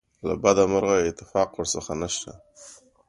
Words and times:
له 0.27 0.33
بده 0.43 0.63
مرغه 0.71 0.95
اتفاق 1.09 1.49
ورڅخه 1.55 1.93
نشته. 2.01 2.31